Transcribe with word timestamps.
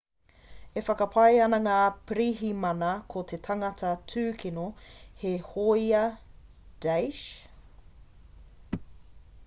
e 0.79 0.81
whakapae 0.85 1.35
ana 1.47 1.57
ngā 1.65 1.75
pirihimana 2.11 2.87
ko 3.13 3.23
te 3.31 3.39
tangata 3.47 3.91
tūkino 4.13 4.63
he 5.23 5.33
hōia 5.51 6.01
daesh 6.87 7.23
isil 7.25 8.87